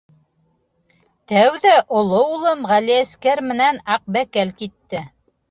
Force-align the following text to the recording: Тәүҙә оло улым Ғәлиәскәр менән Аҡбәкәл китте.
Тәүҙә 1.31 1.73
оло 1.99 2.23
улым 2.37 2.65
Ғәлиәскәр 2.73 3.45
менән 3.53 3.83
Аҡбәкәл 3.99 4.57
китте. 4.65 5.05